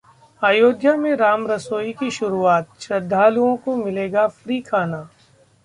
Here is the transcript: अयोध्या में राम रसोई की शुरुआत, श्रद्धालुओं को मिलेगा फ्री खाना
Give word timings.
अयोध्या 0.41 0.95
में 0.95 1.13
राम 1.15 1.45
रसोई 1.47 1.91
की 1.93 2.09
शुरुआत, 2.11 2.67
श्रद्धालुओं 2.79 3.55
को 3.57 3.75
मिलेगा 3.75 4.27
फ्री 4.27 4.59
खाना 4.61 5.07